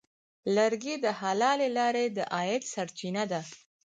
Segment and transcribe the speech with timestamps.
[0.55, 3.41] لرګی د حلالې لارې د عاید سرچینه ده.